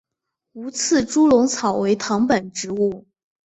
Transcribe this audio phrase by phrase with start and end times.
[0.53, 3.05] 无刺猪笼草为藤本植物。